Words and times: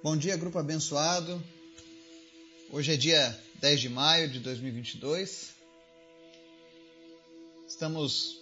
Bom 0.00 0.16
dia, 0.16 0.36
grupo 0.36 0.56
abençoado. 0.60 1.42
Hoje 2.70 2.92
é 2.92 2.96
dia 2.96 3.36
10 3.56 3.80
de 3.80 3.88
maio 3.88 4.30
de 4.30 4.38
2022. 4.38 5.48
Estamos 7.66 8.40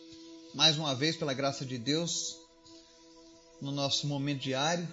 mais 0.54 0.77
uma 0.77 0.95
vez, 0.95 1.16
pela 1.16 1.32
graça 1.32 1.64
de 1.64 1.79
Deus, 1.79 2.37
no 3.58 3.72
nosso 3.72 4.06
momento 4.06 4.42
diário, 4.42 4.87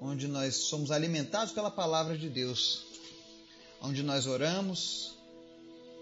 onde 0.00 0.28
nós 0.28 0.54
somos 0.54 0.92
alimentados 0.92 1.52
pela 1.52 1.72
palavra 1.72 2.16
de 2.16 2.30
Deus, 2.30 2.86
onde 3.82 4.04
nós 4.04 4.28
oramos, 4.28 5.18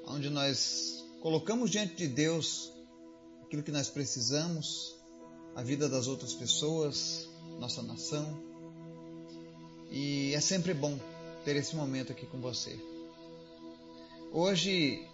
onde 0.07 0.29
nós 0.29 1.03
colocamos 1.23 1.71
diante 1.71 1.95
de 1.95 2.09
Deus 2.09 2.71
aquilo 3.43 3.63
que 3.63 3.73
nós 3.73 3.89
precisamos, 3.89 4.95
a 5.57 5.63
vida 5.63 5.89
das 5.89 6.09
outras 6.09 6.35
pessoas, 6.35 7.27
nossa 7.59 7.83
nação 7.83 8.54
e 9.95 10.35
é 10.35 10.41
sempre 10.41 10.75
bom 10.75 10.99
ter 11.45 11.55
esse 11.55 11.77
momento 11.77 12.11
aqui 12.11 12.27
com 12.27 12.41
você. 12.41 12.77
Hoje 14.33 15.09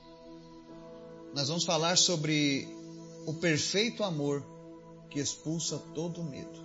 nós 1.35 1.49
vamos 1.49 1.65
falar 1.65 1.99
sobre 1.99 2.67
o 3.27 3.35
perfeito 3.35 4.03
amor 4.03 4.43
que 5.11 5.21
expulsa 5.21 5.77
todo 5.95 6.25
medo. 6.25 6.59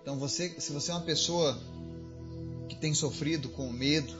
Então 0.00 0.20
você, 0.20 0.50
se 0.60 0.72
você 0.72 0.92
é 0.92 0.94
uma 0.94 1.00
pessoa 1.00 1.60
que 2.68 2.76
tem 2.76 2.94
sofrido 2.94 3.48
com 3.48 3.72
medo, 3.72 4.14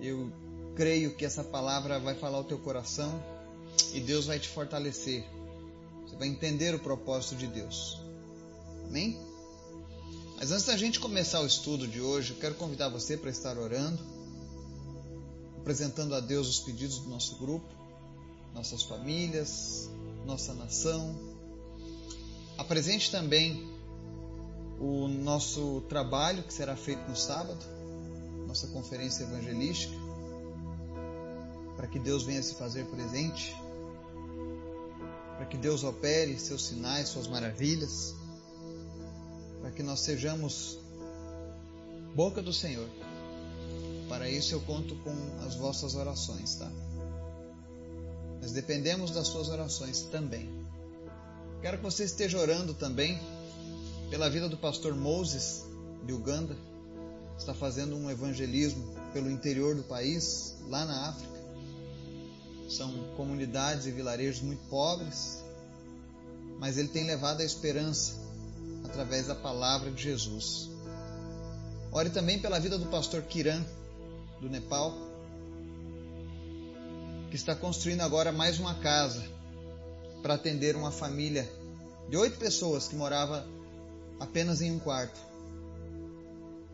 eu 0.00 0.32
creio 0.74 1.14
que 1.14 1.24
essa 1.24 1.44
palavra 1.44 2.00
vai 2.00 2.16
falar 2.16 2.40
o 2.40 2.44
teu 2.44 2.58
coração 2.58 3.22
e 3.92 4.00
Deus 4.00 4.26
vai 4.26 4.40
te 4.40 4.48
fortalecer. 4.48 5.24
Você 6.04 6.16
vai 6.16 6.26
entender 6.26 6.74
o 6.74 6.80
propósito 6.80 7.36
de 7.36 7.46
Deus. 7.46 8.03
Amém? 8.94 9.18
Mas 10.36 10.52
antes 10.52 10.66
da 10.66 10.76
gente 10.76 11.00
começar 11.00 11.40
o 11.40 11.46
estudo 11.46 11.88
de 11.88 12.00
hoje, 12.00 12.32
eu 12.32 12.38
quero 12.38 12.54
convidar 12.54 12.88
você 12.88 13.16
para 13.16 13.28
estar 13.28 13.58
orando, 13.58 14.00
apresentando 15.58 16.14
a 16.14 16.20
Deus 16.20 16.48
os 16.48 16.60
pedidos 16.60 17.00
do 17.00 17.08
nosso 17.08 17.34
grupo, 17.38 17.66
nossas 18.54 18.84
famílias, 18.84 19.90
nossa 20.24 20.54
nação. 20.54 21.12
Apresente 22.56 23.10
também 23.10 23.68
o 24.78 25.08
nosso 25.08 25.80
trabalho 25.88 26.44
que 26.44 26.54
será 26.54 26.76
feito 26.76 27.02
no 27.08 27.16
sábado, 27.16 27.64
nossa 28.46 28.68
conferência 28.68 29.24
evangelística, 29.24 29.96
para 31.74 31.88
que 31.88 31.98
Deus 31.98 32.22
venha 32.22 32.44
se 32.44 32.54
fazer 32.54 32.84
presente, 32.84 33.56
para 35.36 35.46
que 35.46 35.56
Deus 35.56 35.82
opere 35.82 36.38
seus 36.38 36.66
sinais, 36.66 37.08
suas 37.08 37.26
maravilhas 37.26 38.14
para 39.64 39.72
que 39.72 39.82
nós 39.82 40.00
sejamos 40.00 40.78
boca 42.14 42.42
do 42.42 42.52
Senhor. 42.52 42.86
Para 44.10 44.28
isso 44.28 44.54
eu 44.54 44.60
conto 44.60 44.94
com 44.96 45.16
as 45.46 45.54
vossas 45.54 45.94
orações, 45.94 46.56
tá? 46.56 46.70
Nós 48.42 48.52
dependemos 48.52 49.10
das 49.10 49.26
suas 49.26 49.48
orações 49.48 50.02
também. 50.02 50.50
Quero 51.62 51.78
que 51.78 51.82
você 51.82 52.04
esteja 52.04 52.38
orando 52.38 52.74
também 52.74 53.18
pela 54.10 54.28
vida 54.28 54.50
do 54.50 54.58
pastor 54.58 54.94
Moses 54.94 55.64
de 56.04 56.12
Uganda. 56.12 56.54
Está 57.38 57.54
fazendo 57.54 57.96
um 57.96 58.10
evangelismo 58.10 58.94
pelo 59.14 59.30
interior 59.30 59.74
do 59.74 59.82
país, 59.82 60.56
lá 60.68 60.84
na 60.84 61.08
África. 61.08 61.40
São 62.68 62.92
comunidades 63.16 63.86
e 63.86 63.90
vilarejos 63.90 64.42
muito 64.42 64.68
pobres, 64.68 65.42
mas 66.58 66.76
ele 66.76 66.88
tem 66.88 67.06
levado 67.06 67.40
a 67.40 67.44
esperança 67.44 68.23
através 68.94 69.26
da 69.26 69.34
palavra 69.34 69.90
de 69.90 70.00
Jesus. 70.00 70.70
Ore 71.90 72.10
também 72.10 72.38
pela 72.38 72.60
vida 72.60 72.78
do 72.78 72.86
pastor 72.86 73.22
Kiran, 73.22 73.60
do 74.40 74.48
Nepal, 74.48 74.94
que 77.28 77.34
está 77.34 77.56
construindo 77.56 78.02
agora 78.02 78.30
mais 78.30 78.60
uma 78.60 78.76
casa 78.76 79.24
para 80.22 80.34
atender 80.34 80.76
uma 80.76 80.92
família 80.92 81.50
de 82.08 82.16
oito 82.16 82.38
pessoas 82.38 82.86
que 82.86 82.94
morava 82.94 83.44
apenas 84.20 84.62
em 84.62 84.70
um 84.70 84.78
quarto. 84.78 85.20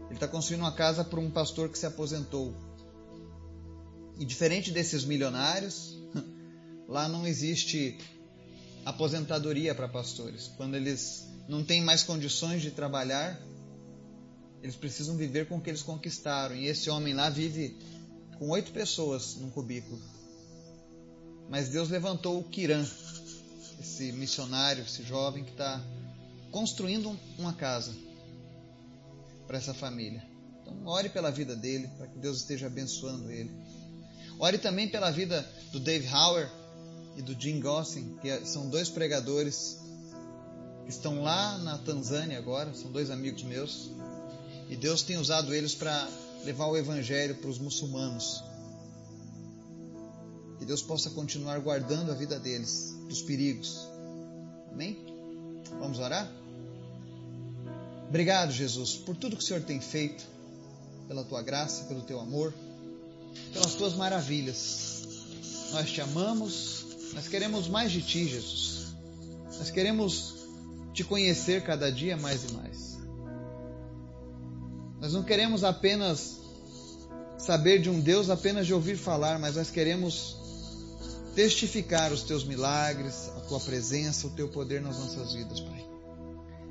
Ele 0.05 0.15
está 0.15 0.29
construindo 0.29 0.61
uma 0.61 0.73
casa 0.73 1.03
para 1.03 1.21
um 1.21 1.31
pastor 1.31 1.71
que 1.71 1.79
se 1.79 1.87
aposentou. 1.87 2.55
E 4.19 4.27
diferente 4.27 4.71
desses 4.71 5.05
milionários, 5.05 5.97
lá 6.87 7.09
não 7.09 7.27
existe 7.27 7.97
aposentadoria 8.85 9.75
para 9.75 9.89
pastores. 9.89 10.49
Quando 10.59 10.75
eles 10.75 11.30
não 11.51 11.65
têm 11.65 11.83
mais 11.83 12.05
condições 12.05 12.63
de 12.63 12.71
trabalhar, 12.71 13.39
eles 14.63 14.77
precisam 14.77 15.17
viver 15.17 15.49
com 15.49 15.57
o 15.57 15.61
que 15.61 15.69
eles 15.69 15.83
conquistaram. 15.83 16.55
E 16.55 16.67
esse 16.67 16.89
homem 16.89 17.13
lá 17.13 17.29
vive 17.29 17.77
com 18.39 18.49
oito 18.51 18.71
pessoas 18.71 19.35
num 19.35 19.51
cubículo. 19.51 20.01
Mas 21.49 21.69
Deus 21.69 21.89
levantou 21.89 22.39
o 22.39 22.45
Kiran, 22.45 22.87
esse 23.81 24.13
missionário, 24.13 24.85
esse 24.85 25.03
jovem 25.03 25.43
que 25.43 25.51
está 25.51 25.85
construindo 26.53 27.19
uma 27.37 27.53
casa 27.53 27.93
para 29.49 29.59
essa 29.59 29.75
família. 29.75 30.25
Então, 30.63 30.87
ore 30.87 31.09
pela 31.09 31.33
vida 31.33 31.57
dele, 31.57 31.89
para 31.99 32.07
que 32.07 32.19
Deus 32.19 32.39
esteja 32.39 32.69
abençoando 32.69 33.29
ele. 33.29 33.51
Ore 34.39 34.59
também 34.59 34.89
pela 34.89 35.11
vida 35.11 35.43
do 35.73 35.81
Dave 35.81 36.07
Hauer 36.07 36.49
e 37.17 37.23
do 37.23 37.39
Jim 37.39 37.59
Gossin, 37.59 38.17
que 38.23 38.47
são 38.47 38.71
dois 38.71 38.89
pregadores 38.89 39.80
estão 40.89 41.23
lá 41.23 41.59
na 41.59 41.79
Tanzânia 41.79 42.39
agora, 42.39 42.73
são 42.75 42.91
dois 42.91 43.11
amigos 43.11 43.43
meus, 43.43 43.91
e 44.69 44.77
Deus 44.77 45.03
tem 45.03 45.17
usado 45.17 45.55
eles 45.55 45.75
para 45.75 46.09
levar 46.45 46.67
o 46.67 46.77
Evangelho 46.77 47.35
para 47.37 47.51
os 47.51 47.59
muçulmanos. 47.59 48.43
Que 50.59 50.65
Deus 50.65 50.83
possa 50.83 51.11
continuar 51.11 51.59
guardando 51.61 52.11
a 52.11 52.15
vida 52.15 52.39
deles 52.39 52.95
dos 53.09 53.23
perigos. 53.23 53.79
Amém? 54.71 54.99
Vamos 55.79 55.99
orar? 55.99 56.31
Obrigado, 58.09 58.53
Jesus, 58.53 58.97
por 58.97 59.17
tudo 59.17 59.37
que 59.37 59.43
o 59.43 59.47
Senhor 59.47 59.63
tem 59.63 59.81
feito, 59.81 60.25
pela 61.07 61.25
tua 61.25 61.43
graça, 61.43 61.85
pelo 61.85 62.03
teu 62.03 62.21
amor, 62.21 62.53
pelas 63.53 63.75
tuas 63.75 63.95
maravilhas. 63.95 65.03
Nós 65.73 65.91
te 65.91 66.01
amamos, 66.01 66.87
nós 67.15 67.29
queremos 67.29 67.69
mais 67.69 67.93
de 67.93 68.03
ti, 68.03 68.29
Jesus. 68.29 68.87
Nós 69.59 69.71
queremos 69.71 70.40
te 71.01 71.05
conhecer 71.05 71.63
cada 71.63 71.91
dia 71.91 72.15
mais 72.15 72.45
e 72.45 72.53
mais. 72.53 72.99
Nós 75.01 75.15
não 75.15 75.23
queremos 75.23 75.65
apenas 75.65 76.39
saber 77.39 77.81
de 77.81 77.89
um 77.89 77.99
Deus 78.01 78.29
apenas 78.29 78.67
de 78.67 78.75
ouvir 78.75 78.97
falar, 78.97 79.39
mas 79.39 79.57
nós 79.57 79.71
queremos 79.71 80.37
testificar 81.35 82.13
os 82.13 82.23
teus 82.23 82.45
milagres, 82.45 83.31
a 83.35 83.41
tua 83.41 83.59
presença, 83.61 84.27
o 84.27 84.31
teu 84.31 84.49
poder 84.49 84.83
nas 84.83 84.99
nossas 84.99 85.33
vidas, 85.33 85.61
Pai. 85.61 85.87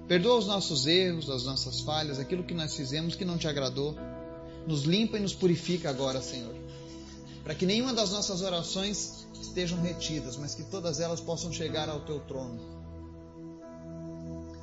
Perdoa 0.08 0.38
os 0.38 0.46
nossos 0.46 0.86
erros, 0.86 1.28
as 1.28 1.44
nossas 1.44 1.80
falhas, 1.80 2.20
aquilo 2.20 2.44
que 2.44 2.54
nós 2.54 2.76
fizemos 2.76 3.16
que 3.16 3.26
não 3.26 3.38
te 3.38 3.48
agradou. 3.48 3.96
Nos 4.68 4.84
limpa 4.84 5.18
e 5.18 5.22
nos 5.22 5.34
purifica 5.34 5.90
agora, 5.90 6.22
Senhor. 6.22 6.54
Para 7.44 7.56
que 7.56 7.66
nenhuma 7.66 7.94
das 7.96 8.12
nossas 8.12 8.44
orações 8.44 9.28
estejam 9.42 9.82
retidas, 9.82 10.38
mas 10.38 10.54
que 10.54 10.64
todas 10.66 11.00
elas 11.00 11.20
possam 11.20 11.52
chegar 11.52 11.90
ao 11.90 12.02
teu 12.02 12.20
trono 12.20 12.79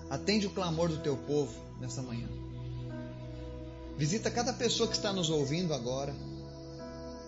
Atende 0.08 0.46
o 0.46 0.50
clamor 0.50 0.88
do 0.88 0.98
teu 0.98 1.16
povo 1.16 1.54
nessa 1.80 2.00
manhã. 2.02 2.28
Visita 3.98 4.30
cada 4.30 4.52
pessoa 4.52 4.88
que 4.88 4.94
está 4.94 5.12
nos 5.12 5.30
ouvindo 5.30 5.72
agora. 5.72 6.14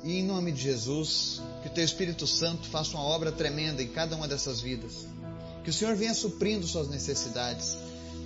E 0.05 0.19
em 0.19 0.25
nome 0.25 0.53
de 0.53 0.63
Jesus, 0.63 1.43
que 1.63 1.69
o 1.69 1.73
teu 1.73 1.85
Espírito 1.85 2.27
Santo 2.27 2.69
faça 2.69 2.97
uma 2.97 3.03
obra 3.03 3.33
tremenda 3.33 3.83
em 3.83 3.89
cada 3.89 4.15
uma 4.15 4.29
dessas 4.29 4.61
vidas. 4.61 5.07
Que 5.65 5.71
o 5.71 5.73
Senhor 5.73 5.97
venha 5.97 6.15
suprindo 6.15 6.67
suas 6.67 6.89
necessidades. 6.89 7.77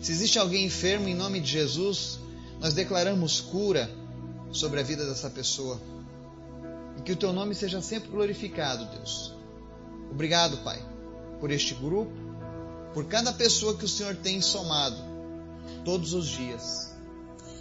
Se 0.03 0.13
existe 0.13 0.39
alguém 0.39 0.67
enfermo, 0.67 1.09
em 1.09 1.15
nome 1.15 1.41
de 1.41 1.51
Jesus, 1.51 2.19
nós 2.61 2.75
declaramos 2.75 3.41
cura 3.41 3.91
sobre 4.53 4.81
a 4.81 4.83
vida 4.83 5.07
dessa 5.07 5.31
pessoa. 5.31 5.81
E 6.99 7.03
que 7.03 7.13
o 7.13 7.17
teu 7.17 7.33
nome 7.33 7.55
seja 7.55 7.81
sempre 7.81 8.11
glorificado, 8.11 8.85
Deus. 8.97 9.33
Obrigado, 10.11 10.59
Pai, 10.59 10.85
por 11.41 11.51
este 11.51 11.75
grupo 11.75 12.13
por 12.95 13.07
cada 13.07 13.33
pessoa 13.33 13.77
que 13.77 13.85
o 13.85 13.89
Senhor 13.89 14.17
tem 14.17 14.41
somado 14.41 14.97
todos 15.85 16.13
os 16.13 16.27
dias. 16.27 16.93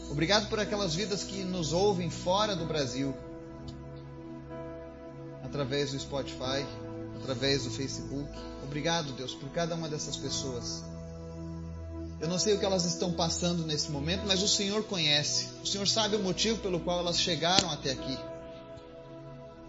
Obrigado 0.10 0.50
por 0.50 0.60
aquelas 0.60 0.94
vidas 0.94 1.24
que 1.24 1.44
nos 1.44 1.72
ouvem 1.72 2.10
fora 2.10 2.56
do 2.56 2.66
Brasil, 2.66 3.16
através 5.44 5.92
do 5.92 6.00
Spotify, 6.00 6.66
através 7.22 7.63
do 7.63 7.72
Facebook. 7.72 8.30
Obrigado, 8.63 9.13
Deus, 9.13 9.33
por 9.33 9.50
cada 9.50 9.74
uma 9.74 9.88
dessas 9.88 10.18
pessoas. 10.18 10.83
Eu 12.19 12.28
não 12.28 12.38
sei 12.38 12.54
o 12.54 12.60
que 12.60 12.66
elas 12.66 12.86
estão 12.86 13.13
passando 13.13 13.66
nesse 13.66 13.89
momento, 13.89 14.24
mas 14.28 14.44
o 14.44 14.48
Senhor 14.48 14.83
conhece. 14.83 15.48
O 15.63 15.66
Senhor 15.66 15.88
sabe 15.88 16.18
o 16.18 16.19
motivo 16.19 16.60
pelo 16.60 16.80
qual 16.80 17.00
elas 17.00 17.19
chegaram 17.19 17.72
até 17.72 17.92
aqui. 17.92 18.18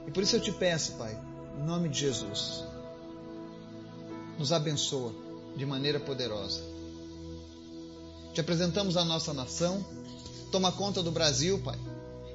E 0.07 0.11
por 0.11 0.23
isso 0.23 0.37
eu 0.37 0.41
te 0.41 0.53
peço, 0.53 0.93
Pai, 0.93 1.17
em 1.59 1.65
nome 1.65 1.89
de 1.89 2.01
Jesus, 2.01 2.65
nos 4.39 4.53
abençoa 4.53 5.22
de 5.57 5.67
maneira 5.67 6.01
poderosa. 6.01 6.61
te 8.33 8.41
apresentamos 8.41 8.97
a 8.97 9.05
nossa 9.05 9.35
nação. 9.35 9.85
Toma 10.51 10.73
conta 10.73 11.03
do 11.03 11.11
Brasil, 11.11 11.59
Pai. 11.59 11.79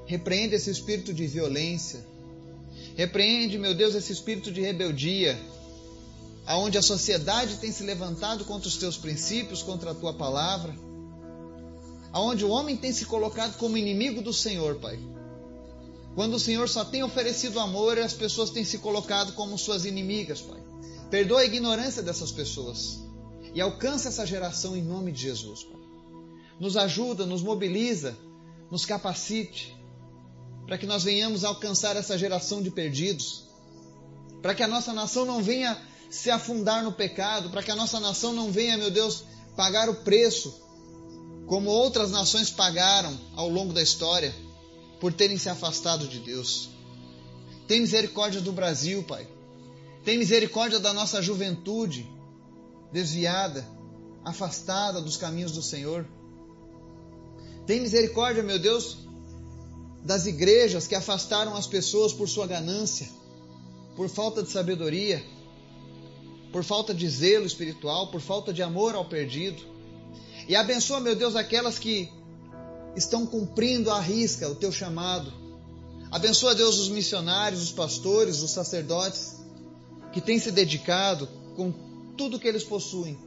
Repreende 0.06 0.56
esse 0.56 0.70
espírito 0.70 1.14
de 1.14 1.26
violência. 1.26 2.06
Repreende, 2.96 3.58
meu 3.58 3.74
Deus, 3.74 3.96
esse 3.96 4.12
espírito 4.12 4.52
de 4.52 4.62
rebeldia, 4.62 5.40
aonde 6.46 6.78
a 6.78 6.82
sociedade 6.82 7.58
tem 7.58 7.72
se 7.72 7.84
levantado 7.84 8.46
contra 8.46 8.68
os 8.68 8.78
teus 8.78 8.98
princípios, 8.98 9.62
contra 9.62 9.92
a 9.92 9.96
tua 9.96 10.14
palavra, 10.14 10.74
aonde 12.12 12.46
o 12.46 12.50
homem 12.50 12.78
tem 12.78 12.92
se 12.92 13.06
colocado 13.06 13.58
como 13.58 13.78
inimigo 13.78 14.22
do 14.22 14.34
Senhor, 14.34 14.76
Pai. 14.76 15.00
Quando 16.16 16.36
o 16.36 16.40
Senhor 16.40 16.68
só 16.70 16.86
tem 16.86 17.04
oferecido 17.04 17.60
amor, 17.60 18.00
as 18.00 18.14
pessoas 18.14 18.50
têm 18.50 18.64
se 18.64 18.80
colocado 18.80 19.34
como 19.34 19.58
suas 19.58 19.86
inimigas, 19.86 20.42
Pai. 20.42 20.60
Perdoa 21.10 21.42
a 21.42 21.46
ignorância 21.46 22.02
dessas 22.02 22.32
pessoas 22.32 23.07
e 23.58 23.62
alcança 23.62 24.10
essa 24.10 24.24
geração 24.24 24.78
em 24.78 24.84
nome 24.84 25.12
de 25.12 25.24
Jesus, 25.24 25.64
Pai. 25.64 25.82
Nos 26.60 26.78
ajuda, 26.78 27.26
nos 27.26 27.42
mobiliza, 27.42 28.16
nos 28.70 28.86
capacite 28.86 29.76
para 30.68 30.78
que 30.78 30.86
nós 30.86 31.04
venhamos 31.04 31.44
alcançar 31.44 31.96
essa 31.96 32.16
geração 32.20 32.62
de 32.62 32.70
perdidos, 32.70 33.46
para 34.44 34.54
que 34.54 34.62
a 34.62 34.68
nossa 34.68 34.94
nação 34.94 35.26
não 35.26 35.42
venha 35.42 35.76
se 36.08 36.30
afundar 36.30 36.84
no 36.84 36.92
pecado, 36.92 37.50
para 37.50 37.64
que 37.64 37.72
a 37.72 37.76
nossa 37.76 38.00
nação 38.00 38.32
não 38.32 38.52
venha, 38.52 38.78
meu 38.78 38.92
Deus, 38.92 39.24
pagar 39.56 39.90
o 39.90 40.04
preço 40.04 40.62
como 41.48 41.72
outras 41.72 42.12
nações 42.12 42.52
pagaram 42.52 43.20
ao 43.36 43.50
longo 43.50 43.74
da 43.74 43.82
história 43.82 44.36
por 45.00 45.12
terem 45.12 45.36
se 45.36 45.50
afastado 45.50 46.08
de 46.08 46.20
Deus. 46.20 46.70
Tem 47.68 47.82
misericórdia 47.82 48.40
do 48.40 48.52
Brasil, 48.52 49.02
Pai. 49.02 49.28
Tem 50.06 50.20
misericórdia 50.20 50.80
da 50.80 50.94
nossa 50.94 51.24
juventude 51.24 52.17
desviada, 52.92 53.66
afastada 54.24 55.02
dos 55.02 55.18
caminhos 55.18 55.52
do 55.52 55.62
Senhor. 55.62 56.06
Tem 57.66 57.82
misericórdia, 57.82 58.44
meu 58.44 58.60
Deus, 58.60 58.98
das 60.04 60.26
igrejas 60.26 60.88
que 60.88 60.96
afastaram 60.96 61.56
as 61.56 61.68
pessoas 61.68 62.14
por 62.14 62.30
sua 62.30 62.48
ganância, 62.48 63.10
por 63.96 64.08
falta 64.10 64.42
de 64.42 64.50
sabedoria, 64.50 65.24
por 66.52 66.64
falta 66.64 66.94
de 66.94 67.10
zelo 67.10 67.46
espiritual, 67.46 68.08
por 68.08 68.22
falta 68.22 68.54
de 68.54 68.62
amor 68.62 68.96
ao 68.96 69.06
perdido. 69.06 69.62
E 70.48 70.56
abençoa, 70.56 71.00
meu 71.00 71.16
Deus, 71.16 71.36
aquelas 71.36 71.78
que 71.78 72.10
estão 72.96 73.26
cumprindo 73.26 73.92
à 73.92 74.00
risca 74.00 74.50
o 74.50 74.56
teu 74.56 74.72
chamado. 74.72 75.32
Abençoa, 76.10 76.56
Deus, 76.56 76.80
os 76.80 76.90
missionários, 76.90 77.62
os 77.62 77.72
pastores, 77.72 78.42
os 78.42 78.52
sacerdotes 78.52 79.36
que 80.14 80.22
têm 80.22 80.40
se 80.40 80.52
dedicado 80.52 81.28
com 81.56 81.87
tudo 82.18 82.40
que 82.40 82.48
eles 82.48 82.64
possuem 82.64 83.18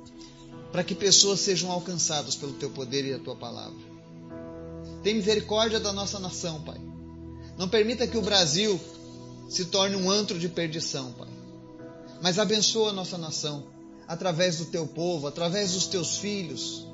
para 0.72 0.84
que 0.84 0.94
pessoas 0.94 1.40
sejam 1.40 1.70
alcançadas 1.70 2.37
pelo 2.37 2.52
teu 2.52 2.70
poder 2.70 3.04
e 3.04 3.14
a 3.14 3.19
tua 3.19 3.37
palavra. 3.37 3.78
Tem 5.02 5.14
misericórdia 5.14 5.81
da 5.81 5.92
nossa 5.92 6.19
nação, 6.19 6.60
Pai. 6.62 6.81
Não 7.56 7.69
permita 7.69 8.06
que 8.06 8.19
o 8.19 8.22
Brasil 8.22 8.78
se 9.48 9.64
torne 9.66 9.96
um 9.96 10.10
antro 10.10 10.38
de 10.38 10.48
perdição, 10.48 11.12
Pai. 11.12 11.28
Mas 12.22 12.38
abençoa 12.38 12.90
a 12.90 12.92
nossa 12.92 13.16
nação 13.16 13.64
através 14.06 14.58
do 14.58 14.66
teu 14.66 14.87
povo, 14.87 15.26
através 15.26 15.72
dos 15.72 15.87
teus 15.87 16.19
filhos. 16.19 16.87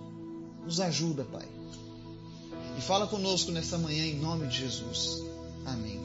Nos 0.64 0.80
ajuda, 0.80 1.24
Pai. 1.24 1.48
E 2.78 2.80
fala 2.80 3.06
conosco 3.06 3.50
nessa 3.50 3.78
manhã 3.78 4.04
em 4.04 4.18
nome 4.18 4.46
de 4.46 4.58
Jesus. 4.58 5.22
Amém. 5.64 6.00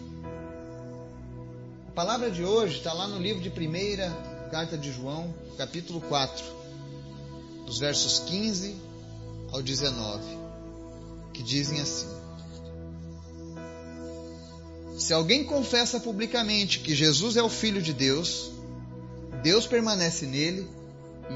A 1.88 1.92
palavra 1.92 2.32
de 2.32 2.44
hoje 2.44 2.78
está 2.78 2.94
lá 2.94 3.08
no 3.08 3.20
livro 3.20 3.42
de 3.42 3.50
primeira 3.50 4.31
carta 4.52 4.78
de 4.78 4.92
João, 4.92 5.34
capítulo 5.58 6.02
4, 6.02 6.44
dos 7.66 7.80
versos 7.80 8.20
15 8.20 8.76
ao 9.50 9.62
19 9.62 10.42
que 11.34 11.42
dizem 11.42 11.80
assim: 11.80 12.08
Se 14.98 15.14
alguém 15.14 15.46
confessa 15.46 16.02
publicamente 16.02 16.80
que 16.80 16.94
Jesus 16.94 17.38
é 17.38 17.42
o 17.42 17.48
Filho 17.48 17.82
de 17.82 17.94
Deus, 17.94 18.52
Deus 19.42 19.66
permanece 19.66 20.26
nele 20.26 20.70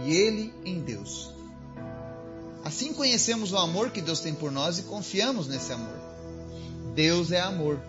e 0.04 0.14
ele 0.14 0.54
em 0.66 0.82
Deus. 0.82 1.30
Assim 2.66 2.94
conhecemos 2.94 3.54
o 3.54 3.58
amor 3.58 3.92
que 3.92 4.02
Deus 4.02 4.20
tem 4.20 4.34
por 4.34 4.52
nós 4.52 4.78
e 4.78 4.84
confiamos 4.84 5.48
nesse 5.48 5.72
amor. 5.72 5.98
Deus 6.94 7.32
é 7.32 7.40
amor. 7.40 7.80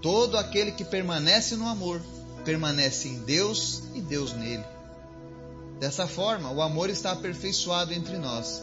Todo 0.00 0.38
aquele 0.38 0.72
que 0.72 0.84
permanece 0.84 1.54
no 1.56 1.68
amor 1.68 2.00
permanece 2.46 3.08
em 3.08 3.18
Deus 3.18 3.82
e 3.94 4.00
Deus 4.00 4.32
nele. 4.32 4.64
Dessa 5.78 6.06
forma, 6.06 6.50
o 6.50 6.62
amor 6.62 6.88
está 6.88 7.12
aperfeiçoado 7.12 7.92
entre 7.92 8.16
nós 8.16 8.62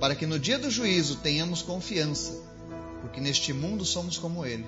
para 0.00 0.14
que 0.14 0.26
no 0.26 0.38
dia 0.38 0.58
do 0.58 0.70
juízo 0.70 1.16
tenhamos 1.16 1.60
confiança, 1.60 2.42
porque 3.02 3.20
neste 3.20 3.52
mundo 3.52 3.84
somos 3.84 4.16
como 4.16 4.46
Ele. 4.46 4.66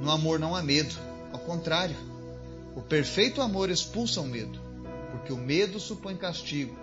No 0.00 0.10
amor 0.10 0.40
não 0.40 0.56
há 0.56 0.62
medo, 0.62 0.94
ao 1.32 1.38
contrário, 1.38 1.96
o 2.74 2.82
perfeito 2.82 3.40
amor 3.40 3.70
expulsa 3.70 4.20
o 4.20 4.26
medo, 4.26 4.60
porque 5.12 5.32
o 5.32 5.36
medo 5.36 5.78
supõe 5.78 6.16
castigo. 6.16 6.76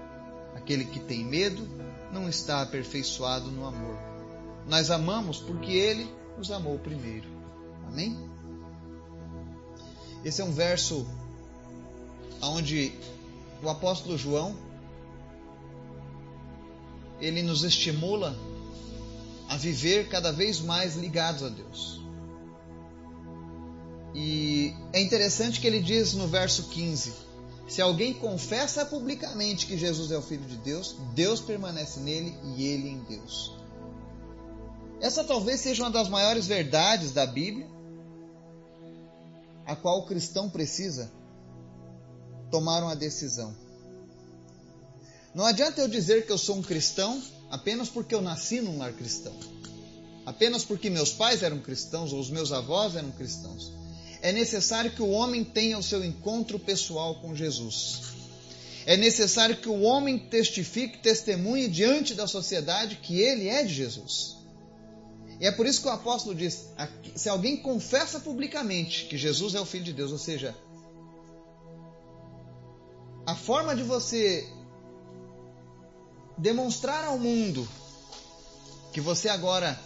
Aquele 0.55 0.85
que 0.85 0.99
tem 0.99 1.23
medo 1.23 1.67
não 2.13 2.29
está 2.29 2.61
aperfeiçoado 2.61 3.51
no 3.51 3.65
amor. 3.65 3.97
Nós 4.67 4.89
amamos 4.89 5.39
porque 5.39 5.71
Ele 5.71 6.09
nos 6.37 6.51
amou 6.51 6.79
primeiro. 6.79 7.27
Amém? 7.87 8.28
Esse 10.23 10.41
é 10.41 10.45
um 10.45 10.51
verso 10.51 11.07
onde 12.41 12.93
o 13.63 13.69
apóstolo 13.69 14.17
João 14.17 14.55
ele 17.19 17.41
nos 17.41 17.63
estimula 17.63 18.37
a 19.47 19.57
viver 19.57 20.07
cada 20.07 20.31
vez 20.31 20.59
mais 20.59 20.95
ligados 20.95 21.43
a 21.43 21.49
Deus. 21.49 21.99
E 24.13 24.73
é 24.93 25.01
interessante 25.01 25.59
que 25.59 25.67
ele 25.67 25.81
diz 25.81 26.13
no 26.13 26.27
verso 26.27 26.63
15: 26.63 27.13
Se 27.67 27.81
alguém 27.81 28.13
confessa 28.13 28.85
publicamente 28.85 29.65
que 29.65 29.77
Jesus 29.77 30.11
é 30.11 30.17
o 30.17 30.21
Filho 30.21 30.45
de 30.45 30.57
Deus, 30.57 30.95
Deus 31.13 31.39
permanece 31.39 31.99
nele 31.99 32.35
e 32.55 32.65
ele 32.65 32.89
em 32.89 32.99
Deus. 32.99 33.55
Essa 35.01 35.23
talvez 35.23 35.61
seja 35.61 35.83
uma 35.83 35.91
das 35.91 36.09
maiores 36.09 36.45
verdades 36.45 37.11
da 37.11 37.25
Bíblia, 37.25 37.67
a 39.69 39.75
qual 39.75 39.99
o 39.99 40.05
cristão 40.07 40.49
precisa 40.49 41.11
tomar 42.49 42.81
uma 42.81 42.95
decisão. 42.95 43.55
Não 45.35 45.45
adianta 45.45 45.79
eu 45.79 45.87
dizer 45.87 46.25
que 46.25 46.31
eu 46.31 46.39
sou 46.39 46.55
um 46.55 46.63
cristão 46.63 47.21
apenas 47.51 47.87
porque 47.87 48.15
eu 48.15 48.21
nasci 48.21 48.61
num 48.61 48.79
lar 48.79 48.93
cristão. 48.93 49.33
Apenas 50.25 50.63
porque 50.63 50.89
meus 50.89 51.13
pais 51.13 51.43
eram 51.43 51.59
cristãos 51.59 52.11
ou 52.11 52.19
os 52.19 52.31
meus 52.31 52.51
avós 52.51 52.95
eram 52.95 53.11
cristãos. 53.11 53.71
É 54.23 54.31
necessário 54.31 54.89
que 54.89 55.03
o 55.03 55.09
homem 55.09 55.43
tenha 55.43 55.77
o 55.77 55.83
seu 55.83 56.03
encontro 56.03 56.57
pessoal 56.57 57.21
com 57.21 57.35
Jesus. 57.35 58.01
É 58.87 58.97
necessário 58.97 59.57
que 59.57 59.69
o 59.69 59.81
homem 59.81 60.17
testifique, 60.17 60.97
testemunhe 60.97 61.67
diante 61.67 62.15
da 62.15 62.25
sociedade 62.25 62.95
que 62.95 63.21
ele 63.21 63.47
é 63.47 63.63
de 63.63 63.73
Jesus. 63.75 64.38
E 65.39 65.47
é 65.47 65.51
por 65.51 65.65
isso 65.65 65.81
que 65.81 65.87
o 65.87 65.91
apóstolo 65.91 66.35
diz: 66.35 66.67
se 67.15 67.29
alguém 67.29 67.57
confessa 67.57 68.19
publicamente 68.19 69.05
que 69.05 69.17
Jesus 69.17 69.55
é 69.55 69.61
o 69.61 69.65
Filho 69.65 69.85
de 69.85 69.93
Deus, 69.93 70.11
ou 70.11 70.17
seja, 70.17 70.55
a 73.25 73.35
forma 73.35 73.75
de 73.75 73.83
você 73.83 74.47
demonstrar 76.37 77.05
ao 77.05 77.17
mundo 77.17 77.67
que 78.91 78.99
você 78.99 79.29
agora 79.29 79.79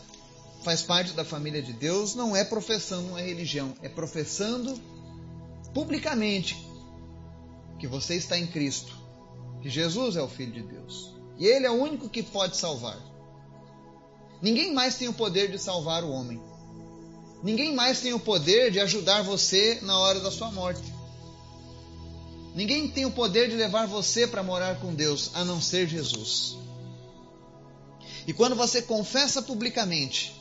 faz 0.64 0.82
parte 0.82 1.14
da 1.14 1.26
família 1.26 1.62
de 1.62 1.74
Deus 1.74 2.16
não 2.16 2.36
é 2.36 2.44
professando 2.44 3.10
uma 3.10 3.22
religião, 3.22 3.76
é 3.82 3.90
professando 3.90 4.80
publicamente 5.74 6.56
que 7.78 7.88
você 7.88 8.16
está 8.16 8.38
em 8.38 8.48
Cristo, 8.48 8.96
que 9.62 9.70
Jesus 9.70 10.16
é 10.16 10.22
o 10.22 10.28
Filho 10.28 10.54
de 10.54 10.64
Deus 10.64 11.14
e 11.38 11.46
Ele 11.46 11.66
é 11.66 11.72
o 11.72 11.74
único 11.74 12.08
que 12.10 12.24
pode 12.24 12.56
salvar. 12.56 13.13
Ninguém 14.44 14.74
mais 14.74 14.96
tem 14.96 15.08
o 15.08 15.14
poder 15.14 15.50
de 15.50 15.58
salvar 15.58 16.04
o 16.04 16.12
homem. 16.12 16.40
Ninguém 17.42 17.74
mais 17.74 18.02
tem 18.02 18.14
o 18.14 18.20
poder 18.20 18.72
de 18.72 18.80
ajudar 18.82 19.24
você 19.24 19.80
na 19.82 19.98
hora 19.98 20.20
da 20.20 20.30
sua 20.30 20.52
morte. 20.52 20.84
Ninguém 22.54 22.90
tem 22.90 23.06
o 23.06 23.12
poder 23.12 23.50
de 23.50 23.56
levar 23.56 23.88
você 23.88 24.28
para 24.28 24.44
morar 24.44 24.82
com 24.82 24.94
Deus 24.94 25.32
a 25.34 25.46
não 25.46 25.62
ser 25.62 25.88
Jesus. 25.88 26.58
E 28.28 28.34
quando 28.34 28.54
você 28.54 28.82
confessa 28.82 29.42
publicamente 29.42 30.36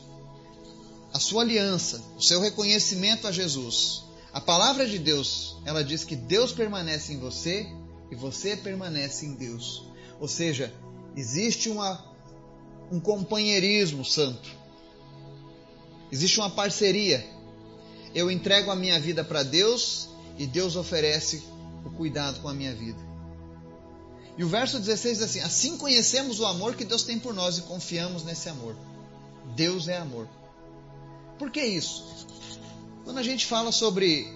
a 1.15 1.21
sua 1.21 1.43
aliança, 1.43 2.03
o 2.17 2.23
seu 2.23 2.41
reconhecimento 2.41 3.29
a 3.29 3.33
Jesus, 3.33 4.03
a 4.33 4.41
palavra 4.41 4.85
de 4.85 4.99
Deus, 4.99 5.57
ela 5.65 5.85
diz 5.85 6.03
que 6.03 6.17
Deus 6.17 6.51
permanece 6.51 7.13
em 7.13 7.19
você 7.19 7.69
e 8.11 8.17
você 8.17 8.57
permanece 8.57 9.27
em 9.27 9.35
Deus. 9.35 9.87
Ou 10.19 10.27
seja, 10.27 10.75
existe 11.17 11.69
uma, 11.69 12.12
um 12.91 13.01
companheirismo 13.01 14.05
santo. 14.05 14.49
Existe 16.11 16.39
uma 16.39 16.51
parceria. 16.51 17.25
Eu 18.15 18.31
entrego 18.31 18.71
a 18.71 18.77
minha 18.77 19.01
vida 19.01 19.25
para 19.25 19.43
Deus 19.43 20.09
e 20.39 20.47
Deus 20.47 20.77
oferece 20.77 21.43
o 21.85 21.91
cuidado 21.91 22.41
com 22.41 22.49
a 22.49 22.55
minha 22.55 22.75
vida. 22.75 23.01
E 24.37 24.45
o 24.45 24.49
verso 24.49 24.79
16 24.79 25.19
diz 25.19 25.27
assim: 25.27 25.41
Assim 25.41 25.79
conhecemos 25.79 26.41
o 26.41 26.47
amor 26.47 26.75
que 26.75 26.85
Deus 26.85 27.03
tem 27.03 27.19
por 27.19 27.35
nós 27.35 27.59
e 27.59 27.63
confiamos 27.63 28.25
nesse 28.25 28.49
amor. 28.49 28.77
Deus 29.55 29.89
é 29.89 29.97
amor. 29.97 30.29
Por 31.39 31.51
que 31.51 31.63
isso? 31.63 32.05
Quando 33.05 33.19
a 33.19 33.23
gente 33.23 33.47
fala 33.47 33.73
sobre 33.73 34.33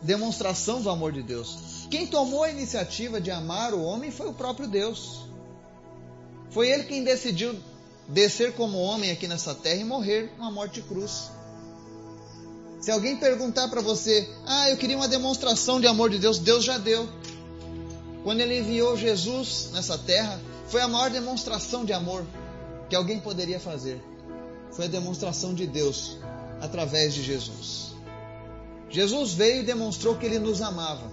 demonstração 0.00 0.80
do 0.80 0.90
amor 0.90 1.12
de 1.12 1.22
Deus, 1.22 1.86
quem 1.90 2.06
tomou 2.06 2.42
a 2.42 2.50
iniciativa 2.50 3.20
de 3.20 3.30
amar 3.30 3.74
o 3.74 3.82
homem 3.82 4.10
foi 4.10 4.28
o 4.28 4.32
próprio 4.32 4.68
Deus. 4.68 5.20
Foi 6.58 6.68
ele 6.70 6.82
quem 6.82 7.04
decidiu 7.04 7.54
descer 8.08 8.52
como 8.54 8.78
homem 8.78 9.12
aqui 9.12 9.28
nessa 9.28 9.54
terra 9.54 9.80
e 9.80 9.84
morrer 9.84 10.28
uma 10.36 10.50
morte 10.50 10.82
cruz. 10.82 11.30
Se 12.80 12.90
alguém 12.90 13.16
perguntar 13.16 13.68
para 13.68 13.80
você, 13.80 14.28
ah, 14.44 14.68
eu 14.68 14.76
queria 14.76 14.96
uma 14.96 15.06
demonstração 15.06 15.80
de 15.80 15.86
amor 15.86 16.10
de 16.10 16.18
Deus, 16.18 16.40
Deus 16.40 16.64
já 16.64 16.76
deu. 16.76 17.08
Quando 18.24 18.40
ele 18.40 18.58
enviou 18.58 18.96
Jesus 18.96 19.70
nessa 19.72 19.96
terra, 19.98 20.40
foi 20.66 20.80
a 20.80 20.88
maior 20.88 21.10
demonstração 21.10 21.84
de 21.84 21.92
amor 21.92 22.26
que 22.90 22.96
alguém 22.96 23.20
poderia 23.20 23.60
fazer. 23.60 24.02
Foi 24.72 24.86
a 24.86 24.88
demonstração 24.88 25.54
de 25.54 25.64
Deus 25.64 26.16
através 26.60 27.14
de 27.14 27.22
Jesus. 27.22 27.94
Jesus 28.90 29.32
veio 29.32 29.62
e 29.62 29.64
demonstrou 29.64 30.16
que 30.16 30.26
ele 30.26 30.40
nos 30.40 30.60
amava. 30.60 31.08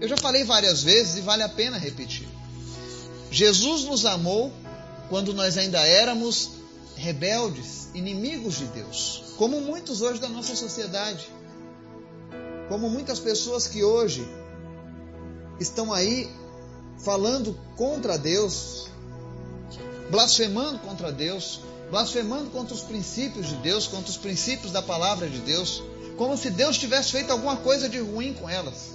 Eu 0.00 0.08
já 0.08 0.16
falei 0.16 0.44
várias 0.44 0.82
vezes 0.82 1.18
e 1.18 1.20
vale 1.20 1.42
a 1.42 1.48
pena 1.50 1.76
repetir. 1.76 2.39
Jesus 3.30 3.84
nos 3.84 4.04
amou 4.04 4.52
quando 5.08 5.32
nós 5.32 5.56
ainda 5.56 5.80
éramos 5.86 6.50
rebeldes, 6.96 7.88
inimigos 7.94 8.58
de 8.58 8.66
Deus, 8.66 9.34
como 9.36 9.60
muitos 9.60 10.02
hoje 10.02 10.20
da 10.20 10.28
nossa 10.28 10.54
sociedade. 10.54 11.30
Como 12.68 12.88
muitas 12.88 13.18
pessoas 13.18 13.66
que 13.66 13.82
hoje 13.82 14.24
estão 15.58 15.92
aí 15.92 16.30
falando 16.98 17.58
contra 17.76 18.16
Deus, 18.16 18.88
blasfemando 20.10 20.78
contra 20.78 21.10
Deus, 21.10 21.60
blasfemando 21.90 22.50
contra 22.50 22.74
os 22.74 22.82
princípios 22.82 23.48
de 23.48 23.56
Deus, 23.56 23.86
contra 23.86 24.10
os 24.10 24.16
princípios 24.16 24.70
da 24.70 24.82
palavra 24.82 25.28
de 25.28 25.38
Deus, 25.38 25.82
como 26.16 26.36
se 26.36 26.50
Deus 26.50 26.78
tivesse 26.78 27.12
feito 27.12 27.32
alguma 27.32 27.56
coisa 27.56 27.88
de 27.88 27.98
ruim 27.98 28.34
com 28.34 28.48
elas. 28.48 28.90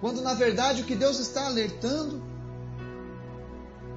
Quando 0.00 0.20
na 0.20 0.34
verdade 0.34 0.82
o 0.82 0.84
que 0.84 0.94
Deus 0.94 1.18
está 1.18 1.46
alertando 1.46 2.22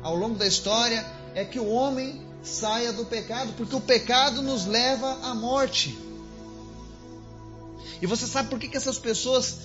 ao 0.02 0.16
longo 0.16 0.36
da 0.36 0.48
história 0.48 1.06
é 1.34 1.46
que 1.46 1.60
o 1.60 1.68
homem 1.68 2.22
saia 2.44 2.92
do 2.92 3.06
pecado, 3.06 3.54
porque 3.54 3.76
o 3.76 3.82
pecado 3.82 4.42
nos 4.42 4.66
leva 4.66 5.20
à 5.24 5.34
morte. 5.34 5.98
E 8.02 8.08
você 8.08 8.26
sabe 8.26 8.50
por 8.50 8.60
que, 8.60 8.68
que 8.68 8.78
essas 8.78 8.98
pessoas 8.98 9.60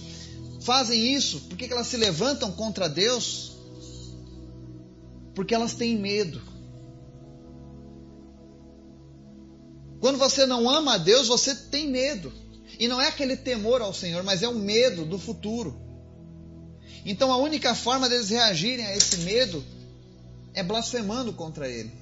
fazem 0.61 1.15
isso? 1.15 1.41
Por 1.43 1.57
que, 1.57 1.67
que 1.67 1.73
elas 1.73 1.87
se 1.87 1.97
levantam 1.97 2.53
contra 2.53 2.89
Deus? 2.89 3.57
Porque 5.35 5.55
elas 5.55 5.75
têm 5.75 5.97
medo. 5.97 6.41
Quando 10.01 10.19
você 10.19 10.45
não 10.45 10.69
ama 10.69 10.95
a 10.95 10.99
Deus, 10.99 11.29
você 11.29 11.55
tem 11.55 11.89
medo. 11.89 12.33
E 12.79 12.87
não 12.87 13.01
é 13.01 13.09
aquele 13.09 13.37
temor 13.37 13.81
ao 13.81 13.95
Senhor, 13.95 14.23
mas 14.23 14.43
é 14.43 14.49
o 14.49 14.55
medo 14.55 15.07
do 15.07 15.19
futuro. 15.19 15.81
Então 17.07 17.33
a 17.33 17.37
única 17.39 17.75
forma 17.75 18.09
deles 18.09 18.29
reagirem 18.29 18.85
a 18.85 18.95
esse 18.95 19.19
medo 19.19 19.65
é 20.57 20.63
blasfemando 20.63 21.35
contra 21.35 21.69
ele. 21.69 21.93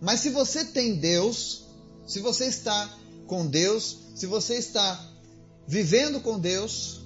Mas 0.00 0.20
se 0.20 0.30
você 0.30 0.64
tem 0.64 0.94
Deus, 0.94 1.66
se 2.06 2.20
você 2.20 2.46
está 2.46 2.88
com 3.26 3.46
Deus, 3.46 3.98
se 4.14 4.26
você 4.26 4.54
está 4.54 5.04
vivendo 5.66 6.20
com 6.20 6.38
Deus, 6.38 7.00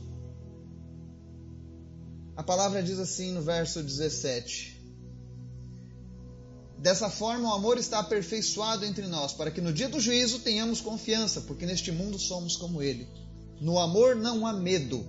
a 2.36 2.42
palavra 2.42 2.82
diz 2.82 2.98
assim 2.98 3.32
no 3.32 3.40
verso 3.40 3.82
17: 3.82 4.78
Dessa 6.78 7.08
forma 7.08 7.48
o 7.48 7.54
amor 7.54 7.78
está 7.78 7.98
aperfeiçoado 8.00 8.84
entre 8.84 9.06
nós, 9.06 9.32
para 9.32 9.50
que 9.50 9.60
no 9.60 9.72
dia 9.72 9.88
do 9.88 10.00
juízo 10.00 10.40
tenhamos 10.40 10.82
confiança, 10.82 11.40
porque 11.42 11.64
neste 11.64 11.90
mundo 11.90 12.18
somos 12.18 12.56
como 12.56 12.82
ele. 12.82 13.08
No 13.58 13.78
amor 13.78 14.16
não 14.16 14.46
há 14.46 14.52
medo. 14.52 15.04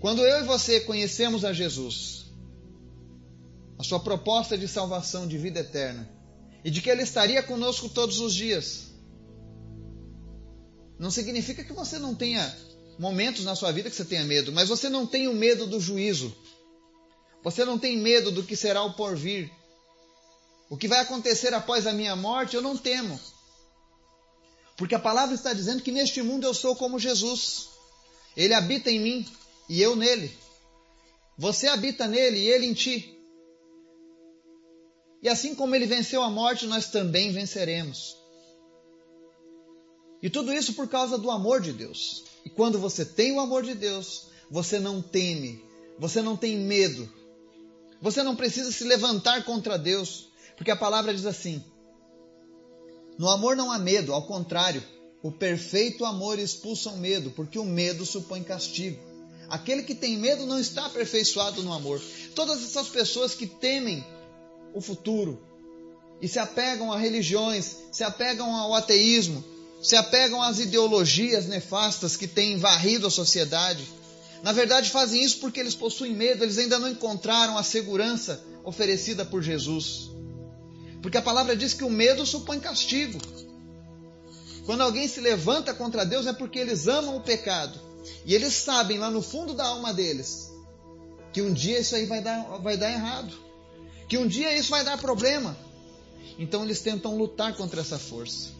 Quando 0.00 0.22
eu 0.24 0.44
e 0.44 0.46
você 0.46 0.80
conhecemos 0.80 1.44
a 1.44 1.52
Jesus, 1.52 2.19
a 3.80 3.82
sua 3.82 3.98
proposta 3.98 4.58
de 4.58 4.68
salvação, 4.68 5.26
de 5.26 5.38
vida 5.38 5.60
eterna, 5.60 6.06
e 6.62 6.70
de 6.70 6.82
que 6.82 6.90
Ele 6.90 7.02
estaria 7.02 7.42
conosco 7.42 7.88
todos 7.88 8.20
os 8.20 8.34
dias. 8.34 8.90
Não 10.98 11.10
significa 11.10 11.64
que 11.64 11.72
você 11.72 11.98
não 11.98 12.14
tenha 12.14 12.54
momentos 12.98 13.42
na 13.42 13.56
sua 13.56 13.72
vida 13.72 13.88
que 13.88 13.96
você 13.96 14.04
tenha 14.04 14.22
medo, 14.22 14.52
mas 14.52 14.68
você 14.68 14.90
não 14.90 15.06
tem 15.06 15.28
o 15.28 15.32
medo 15.32 15.66
do 15.66 15.80
juízo. 15.80 16.36
Você 17.42 17.64
não 17.64 17.78
tem 17.78 17.96
medo 17.96 18.30
do 18.30 18.42
que 18.42 18.54
será 18.54 18.82
o 18.82 18.92
porvir. 18.92 19.50
O 20.68 20.76
que 20.76 20.86
vai 20.86 21.00
acontecer 21.00 21.54
após 21.54 21.86
a 21.86 21.92
minha 21.94 22.14
morte, 22.14 22.56
eu 22.56 22.60
não 22.60 22.76
temo. 22.76 23.18
Porque 24.76 24.94
a 24.94 25.00
palavra 25.00 25.34
está 25.34 25.54
dizendo 25.54 25.82
que 25.82 25.90
neste 25.90 26.20
mundo 26.20 26.46
eu 26.46 26.52
sou 26.52 26.76
como 26.76 26.98
Jesus. 26.98 27.70
Ele 28.36 28.52
habita 28.52 28.90
em 28.90 29.00
mim 29.00 29.26
e 29.70 29.80
eu 29.80 29.96
nele. 29.96 30.36
Você 31.38 31.66
habita 31.66 32.06
nele 32.06 32.40
e 32.40 32.50
ele 32.50 32.66
em 32.66 32.74
ti. 32.74 33.16
E 35.22 35.28
assim 35.28 35.54
como 35.54 35.74
ele 35.74 35.86
venceu 35.86 36.22
a 36.22 36.30
morte, 36.30 36.66
nós 36.66 36.88
também 36.88 37.32
venceremos. 37.32 38.16
E 40.22 40.28
tudo 40.28 40.52
isso 40.52 40.74
por 40.74 40.88
causa 40.88 41.18
do 41.18 41.30
amor 41.30 41.60
de 41.60 41.72
Deus. 41.72 42.24
E 42.44 42.50
quando 42.50 42.78
você 42.78 43.04
tem 43.04 43.32
o 43.32 43.40
amor 43.40 43.62
de 43.62 43.74
Deus, 43.74 44.26
você 44.50 44.78
não 44.78 45.00
teme, 45.00 45.62
você 45.98 46.22
não 46.22 46.36
tem 46.36 46.58
medo, 46.58 47.08
você 48.00 48.22
não 48.22 48.34
precisa 48.34 48.72
se 48.72 48.84
levantar 48.84 49.44
contra 49.44 49.78
Deus, 49.78 50.28
porque 50.56 50.70
a 50.70 50.76
palavra 50.76 51.14
diz 51.14 51.26
assim: 51.26 51.62
No 53.18 53.28
amor 53.28 53.56
não 53.56 53.70
há 53.70 53.78
medo, 53.78 54.12
ao 54.12 54.26
contrário, 54.26 54.82
o 55.22 55.30
perfeito 55.30 56.04
amor 56.04 56.38
expulsa 56.38 56.90
o 56.90 56.96
medo, 56.96 57.30
porque 57.30 57.58
o 57.58 57.64
medo 57.64 58.06
supõe 58.06 58.42
castigo. 58.42 58.98
Aquele 59.48 59.82
que 59.82 59.94
tem 59.94 60.16
medo 60.16 60.46
não 60.46 60.58
está 60.58 60.86
aperfeiçoado 60.86 61.62
no 61.62 61.72
amor. 61.72 62.00
Todas 62.34 62.62
essas 62.62 62.88
pessoas 62.88 63.34
que 63.34 63.46
temem 63.46 64.04
o 64.74 64.80
futuro 64.80 65.38
e 66.20 66.28
se 66.28 66.38
apegam 66.38 66.92
a 66.92 66.98
religiões, 66.98 67.76
se 67.90 68.04
apegam 68.04 68.54
ao 68.54 68.74
ateísmo, 68.74 69.42
se 69.82 69.96
apegam 69.96 70.42
às 70.42 70.58
ideologias 70.58 71.46
nefastas 71.46 72.16
que 72.16 72.28
têm 72.28 72.58
varrido 72.58 73.06
a 73.06 73.10
sociedade. 73.10 73.82
Na 74.42 74.52
verdade, 74.52 74.90
fazem 74.90 75.22
isso 75.22 75.38
porque 75.38 75.60
eles 75.60 75.74
possuem 75.74 76.14
medo, 76.14 76.44
eles 76.44 76.58
ainda 76.58 76.78
não 76.78 76.88
encontraram 76.88 77.56
a 77.56 77.62
segurança 77.62 78.42
oferecida 78.62 79.24
por 79.24 79.42
Jesus. 79.42 80.10
Porque 81.00 81.16
a 81.16 81.22
palavra 81.22 81.56
diz 81.56 81.72
que 81.72 81.84
o 81.84 81.90
medo 81.90 82.26
supõe 82.26 82.60
castigo. 82.60 83.18
Quando 84.66 84.82
alguém 84.82 85.08
se 85.08 85.20
levanta 85.20 85.72
contra 85.72 86.04
Deus 86.04 86.26
é 86.26 86.32
porque 86.32 86.58
eles 86.58 86.86
amam 86.86 87.16
o 87.16 87.22
pecado. 87.22 87.80
E 88.26 88.34
eles 88.34 88.52
sabem 88.52 88.98
lá 88.98 89.10
no 89.10 89.22
fundo 89.22 89.54
da 89.54 89.66
alma 89.66 89.92
deles 89.92 90.50
que 91.32 91.40
um 91.40 91.52
dia 91.52 91.78
isso 91.78 91.94
aí 91.94 92.06
vai 92.06 92.20
dar, 92.20 92.42
vai 92.58 92.76
dar 92.76 92.90
errado 92.90 93.49
que 94.10 94.18
um 94.18 94.26
dia 94.26 94.52
isso 94.58 94.70
vai 94.70 94.84
dar 94.84 94.98
problema. 94.98 95.56
Então 96.36 96.64
eles 96.64 96.80
tentam 96.80 97.16
lutar 97.16 97.56
contra 97.56 97.80
essa 97.80 97.96
força. 97.96 98.50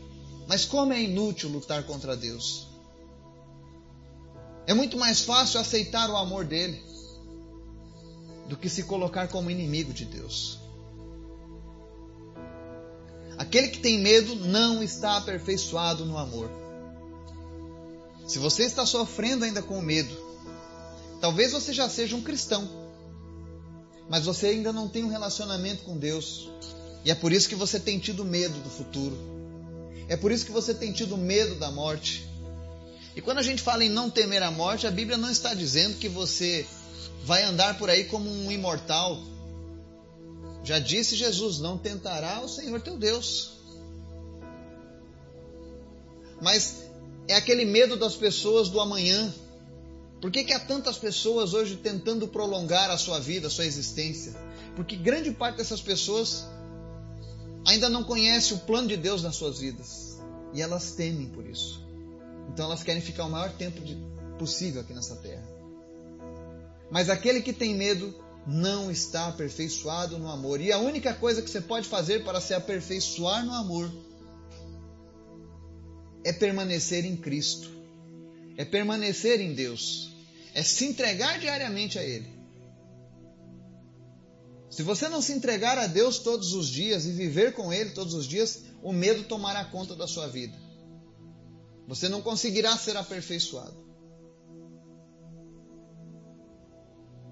Mas 0.46 0.64
como 0.64 0.92
é 0.92 1.02
inútil 1.02 1.50
lutar 1.50 1.82
contra 1.82 2.16
Deus? 2.16 2.68
É 4.64 4.72
muito 4.72 4.96
mais 4.96 5.22
fácil 5.22 5.58
aceitar 5.58 6.08
o 6.08 6.16
amor 6.16 6.44
dele 6.44 6.80
do 8.46 8.56
que 8.56 8.68
se 8.68 8.84
colocar 8.84 9.26
como 9.26 9.50
inimigo 9.50 9.92
de 9.92 10.04
Deus. 10.04 10.60
Aquele 13.36 13.70
que 13.70 13.80
tem 13.80 13.98
medo 13.98 14.36
não 14.36 14.84
está 14.84 15.16
aperfeiçoado 15.16 16.04
no 16.04 16.16
amor. 16.16 16.48
Se 18.24 18.38
você 18.38 18.62
está 18.62 18.86
sofrendo 18.86 19.44
ainda 19.44 19.62
com 19.62 19.80
medo, 19.80 20.16
talvez 21.20 21.50
você 21.50 21.72
já 21.72 21.88
seja 21.88 22.14
um 22.14 22.22
cristão 22.22 22.79
mas 24.10 24.24
você 24.24 24.48
ainda 24.48 24.72
não 24.72 24.88
tem 24.88 25.04
um 25.04 25.08
relacionamento 25.08 25.84
com 25.84 25.96
Deus. 25.96 26.50
E 27.04 27.12
é 27.12 27.14
por 27.14 27.32
isso 27.32 27.48
que 27.48 27.54
você 27.54 27.78
tem 27.78 27.96
tido 27.96 28.24
medo 28.24 28.58
do 28.58 28.68
futuro. 28.68 29.16
É 30.08 30.16
por 30.16 30.32
isso 30.32 30.44
que 30.44 30.50
você 30.50 30.74
tem 30.74 30.92
tido 30.92 31.16
medo 31.16 31.54
da 31.54 31.70
morte. 31.70 32.28
E 33.14 33.22
quando 33.22 33.38
a 33.38 33.42
gente 33.42 33.62
fala 33.62 33.84
em 33.84 33.88
não 33.88 34.10
temer 34.10 34.42
a 34.42 34.50
morte, 34.50 34.84
a 34.84 34.90
Bíblia 34.90 35.16
não 35.16 35.30
está 35.30 35.54
dizendo 35.54 35.96
que 35.96 36.08
você 36.08 36.66
vai 37.24 37.44
andar 37.44 37.78
por 37.78 37.88
aí 37.88 38.02
como 38.02 38.28
um 38.28 38.50
imortal. 38.50 39.22
Já 40.64 40.80
disse 40.80 41.14
Jesus: 41.14 41.60
não 41.60 41.78
tentará 41.78 42.40
o 42.40 42.48
Senhor 42.48 42.80
teu 42.80 42.98
Deus. 42.98 43.52
Mas 46.42 46.82
é 47.28 47.36
aquele 47.36 47.64
medo 47.64 47.96
das 47.96 48.16
pessoas 48.16 48.68
do 48.68 48.80
amanhã, 48.80 49.32
por 50.20 50.30
que, 50.30 50.44
que 50.44 50.52
há 50.52 50.60
tantas 50.60 50.98
pessoas 50.98 51.54
hoje 51.54 51.76
tentando 51.76 52.28
prolongar 52.28 52.90
a 52.90 52.98
sua 52.98 53.18
vida, 53.18 53.46
a 53.46 53.50
sua 53.50 53.64
existência? 53.64 54.34
Porque 54.76 54.96
grande 54.96 55.30
parte 55.30 55.56
dessas 55.56 55.80
pessoas 55.80 56.46
ainda 57.66 57.88
não 57.88 58.04
conhece 58.04 58.54
o 58.54 58.58
plano 58.58 58.88
de 58.88 58.96
Deus 58.96 59.22
nas 59.22 59.36
suas 59.36 59.58
vidas. 59.58 60.18
E 60.52 60.60
elas 60.60 60.92
temem 60.92 61.28
por 61.28 61.46
isso. 61.46 61.82
Então 62.52 62.66
elas 62.66 62.82
querem 62.82 63.00
ficar 63.00 63.24
o 63.24 63.30
maior 63.30 63.52
tempo 63.52 63.80
de, 63.80 63.96
impossível 64.40 64.80
aqui 64.80 64.94
nessa 64.94 65.16
terra. 65.16 65.46
Mas 66.90 67.10
aquele 67.10 67.42
que 67.42 67.52
tem 67.52 67.74
medo 67.74 68.14
não 68.46 68.90
está 68.90 69.28
aperfeiçoado 69.28 70.18
no 70.18 70.30
amor. 70.30 70.60
E 70.60 70.72
a 70.72 70.78
única 70.78 71.12
coisa 71.12 71.42
que 71.42 71.50
você 71.50 71.60
pode 71.60 71.86
fazer 71.86 72.24
para 72.24 72.40
se 72.40 72.54
aperfeiçoar 72.54 73.44
no 73.44 73.52
amor 73.52 73.90
é 76.24 76.32
permanecer 76.32 77.04
em 77.04 77.16
Cristo, 77.16 77.70
é 78.56 78.64
permanecer 78.64 79.40
em 79.40 79.54
Deus, 79.54 80.10
é 80.54 80.62
se 80.62 80.84
entregar 80.86 81.38
diariamente 81.38 81.98
a 81.98 82.04
Ele. 82.04 82.40
Se 84.70 84.82
você 84.82 85.08
não 85.08 85.20
se 85.20 85.32
entregar 85.32 85.76
a 85.78 85.86
Deus 85.86 86.18
todos 86.18 86.54
os 86.54 86.68
dias 86.68 87.04
e 87.04 87.12
viver 87.12 87.54
com 87.54 87.72
Ele 87.72 87.90
todos 87.90 88.14
os 88.14 88.26
dias, 88.26 88.62
o 88.82 88.92
medo 88.92 89.24
tomará 89.24 89.64
conta 89.64 89.96
da 89.96 90.06
sua 90.06 90.28
vida. 90.28 90.56
Você 91.88 92.08
não 92.08 92.22
conseguirá 92.22 92.76
ser 92.76 92.96
aperfeiçoado. 92.96 93.90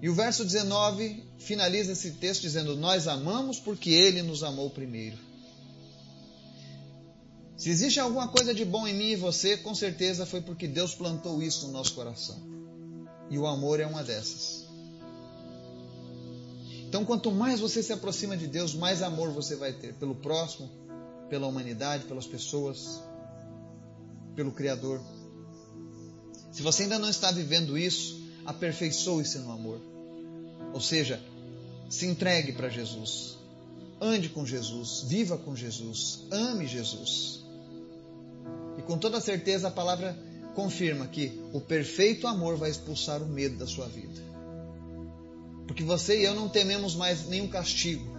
E 0.01 0.09
o 0.09 0.13
verso 0.13 0.43
19 0.43 1.23
finaliza 1.37 1.93
esse 1.93 2.11
texto 2.11 2.41
dizendo: 2.41 2.75
Nós 2.75 3.07
amamos 3.07 3.59
porque 3.59 3.89
Ele 3.89 4.21
nos 4.21 4.43
amou 4.43 4.69
primeiro. 4.69 5.28
Se 7.59 7.69
existe 7.69 7.99
alguma 7.99 8.29
coisa 8.29 8.53
de 8.53 8.63
bom 8.63 8.87
em 8.87 8.93
mim 8.93 9.09
e 9.09 9.15
você, 9.17 9.57
com 9.57 9.75
certeza 9.75 10.25
foi 10.25 10.39
porque 10.39 10.65
Deus 10.65 10.95
plantou 10.95 11.43
isso 11.43 11.67
no 11.67 11.73
nosso 11.73 11.93
coração. 11.93 12.41
E 13.29 13.37
o 13.37 13.45
amor 13.45 13.81
é 13.81 13.85
uma 13.85 14.01
dessas. 14.01 14.63
Então, 16.87 17.03
quanto 17.03 17.29
mais 17.31 17.59
você 17.59 17.83
se 17.83 17.91
aproxima 17.91 18.37
de 18.37 18.47
Deus, 18.47 18.73
mais 18.73 19.03
amor 19.03 19.33
você 19.33 19.57
vai 19.57 19.73
ter 19.73 19.93
pelo 19.95 20.15
próximo, 20.15 20.69
pela 21.29 21.47
humanidade, 21.47 22.05
pelas 22.05 22.25
pessoas, 22.25 23.03
pelo 24.37 24.53
Criador. 24.53 25.01
Se 26.53 26.61
você 26.61 26.83
ainda 26.83 26.97
não 26.97 27.09
está 27.09 27.29
vivendo 27.29 27.77
isso, 27.77 28.23
aperfeiçoe-se 28.45 29.37
no 29.39 29.51
amor. 29.51 29.81
Ou 30.73 30.79
seja, 30.79 31.21
se 31.89 32.05
entregue 32.07 32.53
para 32.53 32.69
Jesus. 32.69 33.37
Ande 33.99 34.29
com 34.29 34.45
Jesus, 34.45 35.03
viva 35.09 35.37
com 35.37 35.53
Jesus, 35.57 36.25
ame 36.31 36.65
Jesus. 36.65 37.38
E 38.79 38.81
com 38.81 38.97
toda 38.97 39.19
certeza 39.19 39.67
a 39.67 39.71
palavra 39.71 40.17
confirma 40.55 41.05
que 41.05 41.37
o 41.51 41.59
perfeito 41.59 42.25
amor 42.25 42.55
vai 42.55 42.69
expulsar 42.69 43.21
o 43.21 43.25
medo 43.25 43.57
da 43.57 43.67
sua 43.67 43.87
vida. 43.87 44.21
Porque 45.67 45.83
você 45.83 46.21
e 46.21 46.23
eu 46.23 46.33
não 46.33 46.47
tememos 46.47 46.95
mais 46.95 47.27
nenhum 47.27 47.49
castigo. 47.49 48.17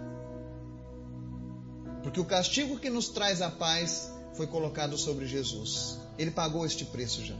Porque 2.03 2.19
o 2.19 2.25
castigo 2.25 2.77
que 2.77 2.91
nos 2.91 3.09
traz 3.09 3.41
a 3.41 3.49
paz 3.49 4.11
foi 4.35 4.45
colocado 4.45 4.99
sobre 4.99 5.25
Jesus. 5.25 5.97
Ele 6.15 6.29
pagou 6.29 6.63
este 6.63 6.85
preço 6.85 7.25
já. 7.25 7.35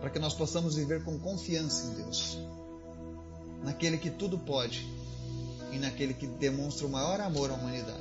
Para 0.00 0.08
que 0.08 0.20
nós 0.20 0.34
possamos 0.34 0.76
viver 0.76 1.02
com 1.02 1.18
confiança 1.18 1.88
em 1.88 1.94
Deus 2.04 2.38
naquele 3.64 3.98
que 3.98 4.08
tudo 4.08 4.38
pode 4.38 4.86
e 5.72 5.78
naquele 5.78 6.14
que 6.14 6.28
demonstra 6.28 6.86
o 6.86 6.90
maior 6.90 7.20
amor 7.20 7.50
à 7.50 7.54
humanidade. 7.54 7.99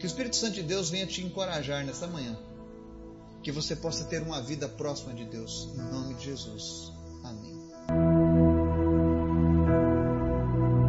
Que 0.00 0.06
o 0.06 0.08
Espírito 0.08 0.34
Santo 0.34 0.54
de 0.54 0.62
Deus 0.62 0.88
venha 0.88 1.06
te 1.06 1.20
encorajar 1.22 1.84
nessa 1.84 2.06
manhã. 2.06 2.34
Que 3.42 3.52
você 3.52 3.76
possa 3.76 4.04
ter 4.04 4.22
uma 4.22 4.40
vida 4.40 4.66
próxima 4.66 5.12
de 5.12 5.26
Deus. 5.26 5.68
Em 5.74 5.76
nome 5.76 6.14
de 6.14 6.24
Jesus. 6.24 6.90
Amém. 7.22 7.59